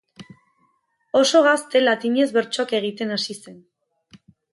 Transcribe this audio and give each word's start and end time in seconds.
Oso 1.19 1.41
gazte 1.47 1.81
latinez 1.83 2.25
bertsoak 2.39 2.73
egiten 2.79 3.13
hasi 3.19 3.37
zen. 3.37 3.61